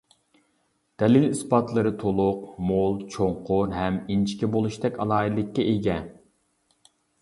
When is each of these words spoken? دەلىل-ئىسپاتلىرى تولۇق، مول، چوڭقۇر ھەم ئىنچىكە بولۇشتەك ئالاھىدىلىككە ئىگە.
دەلىل-ئىسپاتلىرى 1.03 1.91
تولۇق، 2.05 2.49
مول، 2.71 2.99
چوڭقۇر 3.17 3.79
ھەم 3.83 4.03
ئىنچىكە 4.09 4.53
بولۇشتەك 4.57 5.01
ئالاھىدىلىككە 5.03 5.73
ئىگە. 5.75 6.05